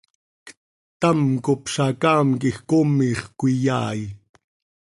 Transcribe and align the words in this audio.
Ctam 0.47 1.21
cop 1.45 1.63
zacaam 1.73 2.29
quij 2.39 2.59
comiix 2.69 3.19
cöiyaai. 3.39 4.01